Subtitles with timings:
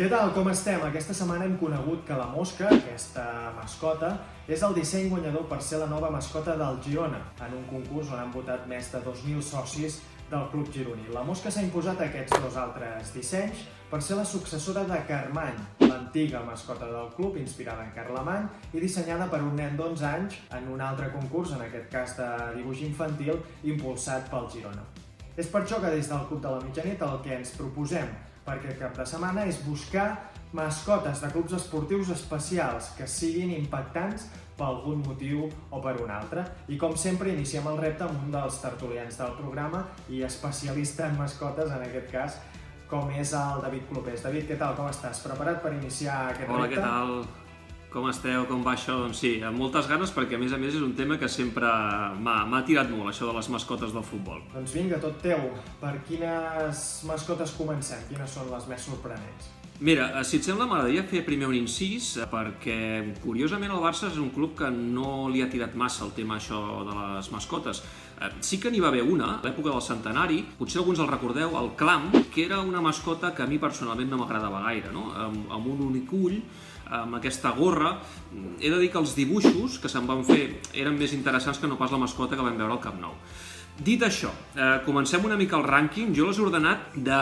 [0.00, 0.80] Què tal, com estem?
[0.80, 4.08] Aquesta setmana hem conegut que la Mosca, aquesta mascota,
[4.48, 8.22] és el disseny guanyador per ser la nova mascota del Girona, en un concurs on
[8.22, 9.98] han votat més de 2.000 socis
[10.30, 11.04] del Club Gironí.
[11.12, 15.60] La Mosca s'ha imposat a aquests dos altres dissenys per ser la successora de Carmany,
[15.84, 20.72] l'antiga mascota del club, inspirada en Carlemany i dissenyada per un nen d'11 anys en
[20.72, 23.44] un altre concurs, en aquest cas de dibuix infantil,
[23.76, 24.88] impulsat pel Girona.
[25.36, 28.08] És per això que des del Club de la Mitjanit el que ens proposem
[28.46, 30.08] perquè cap de setmana és buscar
[30.52, 34.26] mascotes de clubs esportius especials que siguin impactants
[34.58, 36.44] per algun motiu o per un altre.
[36.68, 41.16] I com sempre iniciem el repte amb un dels tertulians del programa i especialista en
[41.20, 42.40] mascotes, en aquest cas,
[42.90, 44.24] com és el David Clopés.
[44.26, 45.22] David, què tal, com estàs?
[45.22, 46.80] Preparat per iniciar aquest Hola, repte?
[46.80, 47.49] què tal?
[47.90, 48.44] Com esteu?
[48.46, 48.94] Com va això?
[49.02, 51.70] Doncs sí, amb moltes ganes perquè a més a més és un tema que sempre
[52.22, 54.44] m'ha tirat molt, això de les mascotes del futbol.
[54.54, 55.48] Doncs vinga, tot teu.
[55.82, 58.06] Per quines mascotes comencem?
[58.12, 59.50] Quines són les més sorprenents?
[59.80, 64.10] Mira, eh, si et sembla, m'agradaria fer primer un incís, eh, perquè, curiosament, el Barça
[64.10, 67.80] és un club que no li ha tirat massa el tema això de les mascotes.
[68.20, 71.56] Eh, Sí que n'hi va haver una, a l'època del centenari, potser alguns el recordeu,
[71.56, 75.14] el Clam, que era una mascota que a mi personalment no m'agradava gaire, no?
[75.16, 76.42] Amb, amb un únic ull,
[76.84, 77.96] amb aquesta gorra.
[78.60, 81.78] He de dir que els dibuixos que se'n van fer eren més interessants que no
[81.78, 83.16] pas la mascota que vam veure al Camp Nou.
[83.80, 86.12] Dit això, eh, comencem una mica el rànquing.
[86.12, 87.20] Jo les he ordenat de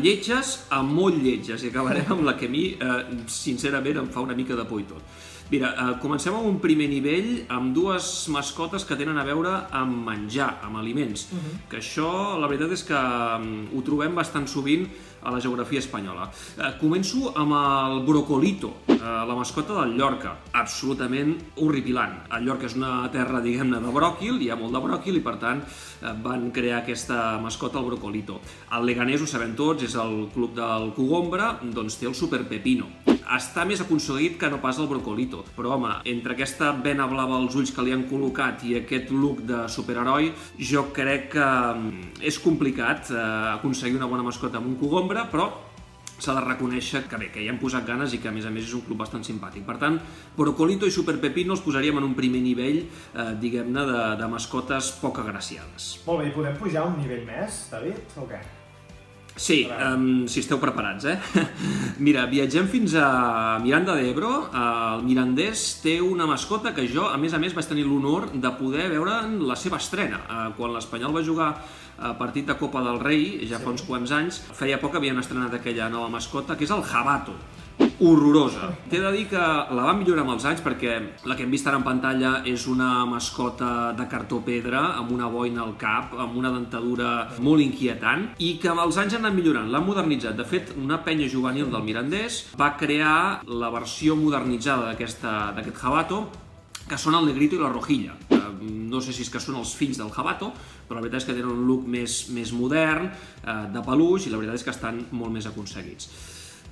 [0.00, 4.20] lletges a molt lletges i acabarem amb la que a mi, eh, sincerament, em fa
[4.20, 5.02] una mica de por i tot.
[5.50, 10.04] Mira, eh, comencem amb un primer nivell amb dues mascotes que tenen a veure amb
[10.06, 11.28] menjar, amb aliments.
[11.68, 14.88] Que això, la veritat és que mm, ho trobem bastant sovint
[15.22, 16.30] a la geografia espanyola.
[16.58, 20.36] Eh, començo amb el brocolito, eh, la mascota del Llorca.
[20.52, 22.26] Absolutament horripilant.
[22.32, 25.36] El Llorca és una terra, diguem-ne, de bròquil, hi ha molt de bròquil i, per
[25.38, 25.62] tant,
[26.02, 28.40] eh, van crear aquesta mascota, el brocolito.
[28.72, 33.09] El Leganés, ho sabem tots, és el club del Cogombra, doncs té el Super Pepino.
[33.30, 37.54] Està més aconseguit que no pas el brocolito, però home, entre aquesta vena blava als
[37.54, 40.32] ulls que li han col·locat i aquest look de superheroi,
[40.70, 45.46] jo crec que mm, és complicat eh, aconseguir una bona mascota amb un Cogombra, però
[46.20, 48.52] s'ha de reconèixer que bé, que hi han posat ganes i que a més a
[48.52, 49.62] més és un club bastant simpàtic.
[49.68, 50.02] Per tant,
[50.36, 54.90] Brocolito i Super Pepino els posaríem en un primer nivell, eh, diguem-ne, de, de mascotes
[55.00, 55.92] poc agraciades.
[56.08, 58.42] Molt bé, i podem pujar un nivell més, David, o què?
[59.40, 61.14] Sí, um, si esteu preparats, eh?
[62.04, 64.32] Mira, viatgem fins a Miranda d'Ebro.
[64.52, 68.50] El mirandès té una mascota que jo, a més a més, vaig tenir l'honor de
[68.58, 70.20] poder veure en la seva estrena.
[70.26, 71.48] Eh, Quan l'Espanyol va jugar
[71.96, 75.56] a partit de Copa del Rei, ja fa uns quants anys, feia poc havien estrenat
[75.56, 77.32] aquella nova mascota, que és el Jabato.
[78.00, 78.70] Horrorosa.
[78.88, 80.94] T'he de dir que la van millorar amb els anys perquè
[81.28, 85.28] la que hem vist ara en pantalla és una mascota de cartó pedra amb una
[85.28, 87.10] boina al cap, amb una dentadura
[87.44, 90.38] molt inquietant i que amb els anys han anat millorant, l'han modernitzat.
[90.38, 96.24] De fet, una penya juvenil del Mirandés va crear la versió modernitzada d'aquest Jabato
[96.88, 98.16] que són el Negrito i la Rojilla.
[98.30, 98.38] Eh,
[98.90, 100.50] No sé si és que són els fills del Jabato,
[100.88, 104.30] però la veritat és que tenen un look més, més modern, eh, de peluix, i
[104.32, 106.08] la veritat és que estan molt més aconseguits.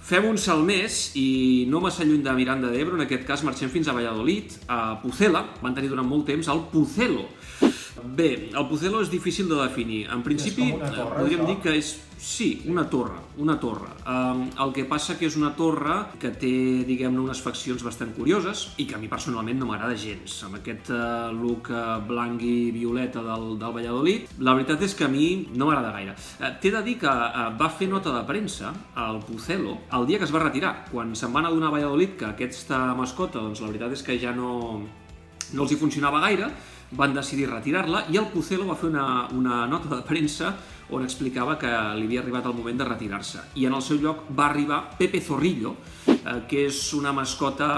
[0.09, 3.69] Fem un salt més i no massa lluny de Miranda d'Ebro, en aquest cas marxem
[3.69, 7.27] fins a Valladolid, a Pucela, van tenir durant molt temps el Pucelo.
[8.05, 10.05] Bé, el Pucelo és difícil de definir.
[10.13, 11.49] En principi, torre, podríem això?
[11.49, 13.91] dir que és, sí, una torre, una torre.
[14.09, 16.51] Um, el que passa que és una torre que té,
[16.89, 20.37] diguem-ne, unes faccions bastant curioses i que a mi personalment no m'agrada gens.
[20.47, 25.07] Amb aquest uh, look uh, blanc i violeta del, del Valladolid, la veritat és que
[25.07, 26.17] a mi no m'agrada gaire.
[26.39, 28.75] Uh, T'he de dir que uh, va fer nota de premsa,
[29.09, 32.33] el Pucelo, el dia que es va retirar, quan se'n van adonar a Valladolid que
[32.33, 34.83] aquesta mascota, doncs la veritat és que ja no,
[35.55, 36.51] no els hi funcionava gaire,
[36.99, 40.55] van decidir retirar-la i el Pucelo va fer una, una nota de premsa
[40.91, 43.43] on explicava que li havia arribat el moment de retirar-se.
[43.61, 45.75] I en el seu lloc va arribar Pepe Zorrillo,
[46.09, 47.69] eh, que és una mascota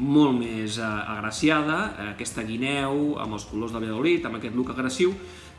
[0.00, 4.72] molt més eh, agraciada, eh, aquesta guineu amb els colors de Valladolid, amb aquest look
[4.72, 5.12] agressiu,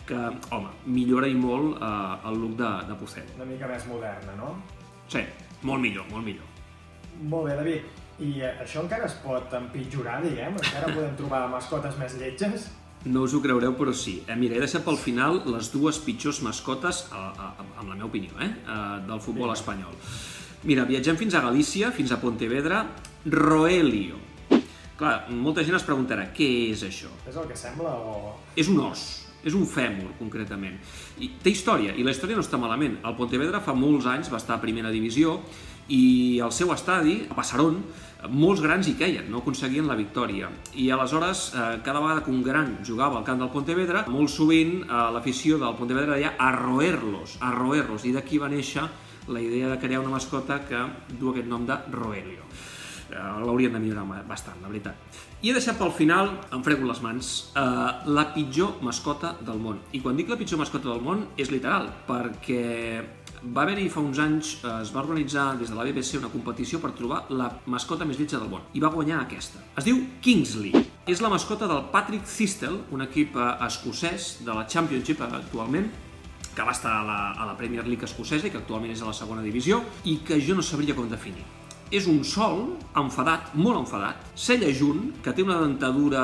[0.05, 0.17] que,
[0.53, 3.37] home, millora i molt eh, el look de, de Pucelo.
[3.37, 4.55] Una mica més moderna, no?
[5.11, 5.21] Sí,
[5.61, 6.49] molt millor, molt millor.
[7.21, 8.04] Molt bé, David.
[8.23, 10.55] I eh, això encara es pot empitjorar, diguem?
[10.61, 12.69] Encara podem trobar mascotes més lletges?
[13.05, 14.21] No us ho creureu, però sí.
[14.25, 17.97] Eh, mira, he deixat pel final les dues pitjors mascotes, a, a, a, amb la
[17.97, 18.77] meva opinió, eh, eh,
[19.09, 19.59] del futbol Vinga.
[19.59, 19.99] espanyol.
[20.65, 22.85] Mira, viatgem fins a Galícia, fins a Pontevedra,
[23.25, 24.17] Roelio.
[24.95, 27.11] Clar, molta gent es preguntarà, què és això?
[27.27, 28.31] És el que sembla o...
[28.55, 29.03] És un os,
[29.43, 30.79] és un fèmur, concretament.
[31.19, 32.95] I té història, i la història no està malament.
[33.05, 35.41] El Pontevedra fa molts anys va estar a primera divisió
[35.89, 37.81] i al seu estadi, a Passaron,
[38.31, 40.49] molts grans hi queien, no aconseguien la victòria.
[40.73, 44.79] I aleshores, eh, cada vegada que un gran jugava al camp del Pontevedra, molt sovint
[44.83, 48.87] eh, l'afició del Pontevedra deia a roer-los, a roer-los, i d'aquí va néixer
[49.27, 50.79] la idea de crear una mascota que
[51.19, 52.45] du aquest nom de Roelio.
[53.11, 54.95] Eh, L'haurien de millorar bastant, la veritat.
[55.41, 57.61] I he deixat pel final, em frego les mans, eh,
[58.09, 59.81] la pitjor mascota del món.
[59.93, 64.19] I quan dic la pitjor mascota del món és literal, perquè va haver-hi fa uns
[64.21, 68.05] anys, eh, es va organitzar des de la BBC una competició per trobar la mascota
[68.05, 69.59] més lletja del món, i va guanyar aquesta.
[69.77, 70.73] Es diu Kingsley.
[71.05, 75.91] És la mascota del Patrick Thistle, un equip eh, escocès de la Championship actualment,
[76.55, 79.11] que va estar a la, a la Premier League escocesa i que actualment és a
[79.11, 81.43] la segona divisió, i que jo no sabria com definir
[81.93, 82.63] és un sol
[82.97, 86.23] enfadat, molt enfadat, cella junt, que té una dentadura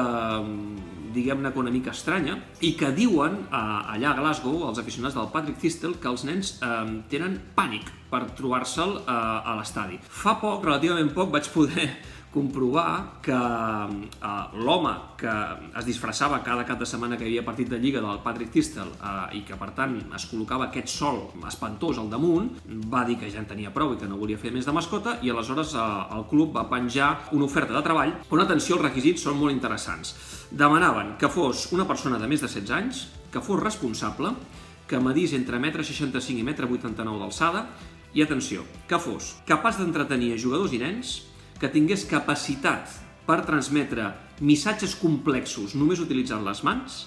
[1.13, 5.59] diguem-ne una mica estranya, i que diuen eh, allà a Glasgow, els aficionats del Patrick
[5.61, 9.99] Thistle, que els nens eh, tenen pànic per trobar-se'l eh, a l'estadi.
[10.03, 11.89] Fa poc, relativament poc, vaig poder
[12.31, 15.31] comprovar que eh, l'home que
[15.77, 18.87] es disfressava cada cap de setmana que hi havia partit de Lliga del Patrick Tistel
[18.87, 22.49] eh, i que per tant es col·locava aquest sol espantós al damunt,
[22.91, 25.17] va dir que ja en tenia prou i que no volia fer més de mascota
[25.21, 25.87] i aleshores eh,
[26.17, 30.15] el club va penjar una oferta de treball on, atenció, els requisits són molt interessants.
[30.51, 34.31] Demanaven que fos una persona de més de 16 anys, que fos responsable,
[34.87, 37.65] que medís entre 1,65 m i 1,89 m d'alçada
[38.13, 41.13] i, atenció, que fos capaç d'entretenir jugadors i nens
[41.61, 42.89] que tingués capacitat
[43.27, 44.09] per transmetre
[44.41, 47.05] missatges complexos només utilitzant les mans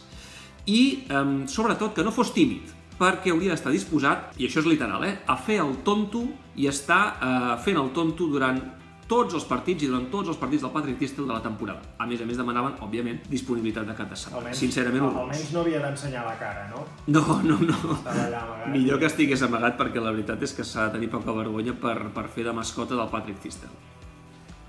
[0.64, 5.04] i, eh, sobretot, que no fos tímid, perquè hauria d'estar disposat, i això és literal,
[5.04, 6.22] eh, a fer el tonto
[6.56, 8.62] i estar eh, fent el tonto durant
[9.06, 11.82] tots els partits i durant tots els partits del Patrick Tistel de la temporada.
[11.98, 14.40] A més a més demanaven, òbviament, disponibilitat de cada setmana.
[14.40, 16.86] Almenys, Sincerament, no, almenys no havia d'ensenyar la cara, no?
[17.12, 17.98] No, no, no.
[18.00, 18.70] Amagat.
[18.72, 21.98] Millor que estigués amagat perquè la veritat és que s'ha de tenir poca vergonya per,
[22.14, 23.74] per fer de mascota del Patrick Tistel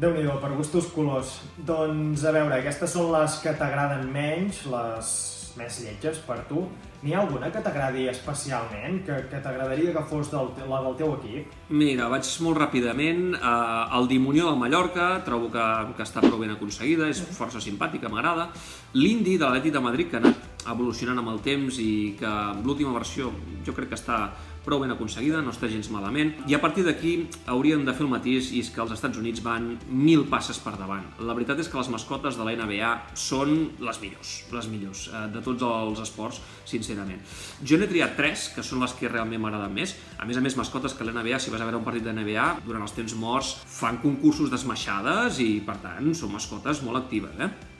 [0.01, 1.39] déu nhi per gustos colors.
[1.57, 5.15] Doncs, a veure, aquestes són les que t'agraden menys, les
[5.55, 6.65] més lletges per tu.
[7.05, 11.13] N'hi ha alguna que t'agradi especialment, que, que t'agradaria que fos del, la del teu
[11.15, 11.53] equip?
[11.69, 13.37] Mira, vaig molt ràpidament.
[13.37, 18.11] Uh, el Dimonió del Mallorca, trobo que, que està prou ben aconseguida, és força simpàtica,
[18.11, 18.49] m'agrada.
[18.97, 22.33] L'Indi de l'Atlètic de Madrid, que ha anat evolucionant amb el temps i que
[22.65, 23.29] l'última versió
[23.65, 24.19] jo crec que està
[24.65, 27.13] prou ben aconseguida, no està gens malament, i a partir d'aquí
[27.51, 30.75] hauríem de fer el mateix i és que els Estats Units van mil passes per
[30.79, 31.05] davant.
[31.21, 33.53] La veritat és que les mascotes de la NBA són
[33.85, 37.21] les millors, les millors, eh, de tots els esports, sincerament.
[37.63, 39.95] Jo n'he triat tres, que són les que realment m'agraden més.
[40.17, 42.13] A més a més, mascotes que la NBA, si vas a veure un partit de
[42.15, 47.37] NBA, durant els temps morts fan concursos d'esmaixades i, per tant, són mascotes molt actives,
[47.39, 47.74] eh?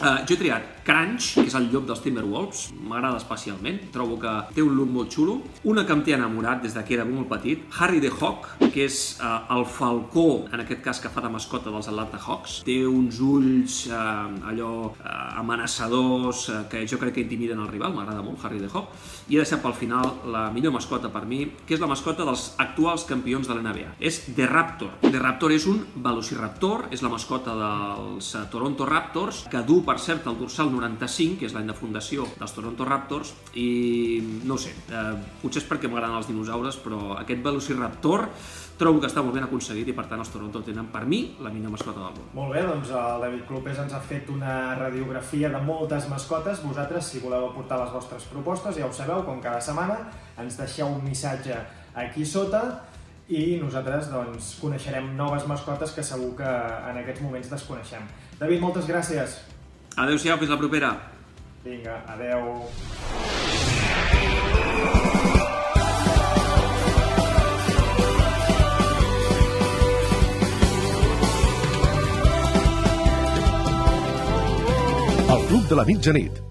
[0.00, 4.30] Uh, jo he triat Crunch, que és el llop dels Timberwolves, m'agrada especialment, trobo que
[4.56, 5.34] té un look molt xulo.
[5.68, 9.18] Una que em té enamorat des que era molt petit, Harry the Hawk, que és
[9.20, 12.62] uh, el falcó, en aquest cas que fa de mascota dels Atlanta Hawks.
[12.64, 15.12] Té uns ulls uh, allò uh,
[15.42, 18.96] amenaçadors uh, que jo crec que intimiden el rival, m'agrada molt Harry the Hawk.
[19.28, 22.54] I he deixat pel final la millor mascota per mi, que és la mascota dels
[22.56, 23.92] actuals campions de l'NBA.
[24.00, 24.96] És The Raptor.
[25.04, 30.26] The Raptor és un velociraptor, és la mascota dels Toronto Raptors, que du per cert,
[30.30, 35.16] el dorsal 95, que és l'any de fundació dels Toronto Raptors, i no sé, eh,
[35.42, 38.28] potser és perquè m'agraden els dinosaures, però aquest Velociraptor
[38.78, 41.50] trobo que està molt ben aconseguit i per tant els Toronto tenen per mi la
[41.50, 42.30] millor mascota del món.
[42.38, 46.62] Molt bé, doncs el David Clopés ens ha fet una radiografia de moltes mascotes.
[46.62, 49.98] Vosaltres, si voleu aportar les vostres propostes, ja ho sabeu, com cada setmana,
[50.38, 51.58] ens deixeu un missatge
[51.98, 52.62] aquí sota
[53.28, 56.50] i nosaltres doncs, coneixerem noves mascotes que segur que
[56.90, 58.06] en aquests moments desconeixem.
[58.38, 59.40] David, moltes gràcies.
[59.96, 60.96] Adéu-siau, fins la propera.
[61.64, 62.64] Vinga, adéu.
[75.30, 76.49] El Club de la Mitjanit